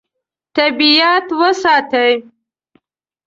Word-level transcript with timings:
طبیعت 0.55 1.27
وساتئ. 1.39 2.13